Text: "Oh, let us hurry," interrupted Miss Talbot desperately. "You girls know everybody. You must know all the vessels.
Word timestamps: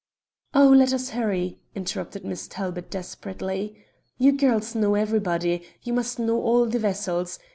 "Oh, 0.55 0.69
let 0.69 0.93
us 0.93 1.11
hurry," 1.11 1.59
interrupted 1.75 2.25
Miss 2.25 2.47
Talbot 2.47 2.89
desperately. 2.89 3.85
"You 4.17 4.31
girls 4.31 4.73
know 4.73 4.95
everybody. 4.95 5.61
You 5.83 5.93
must 5.93 6.17
know 6.17 6.41
all 6.41 6.65
the 6.65 6.79
vessels. 6.79 7.37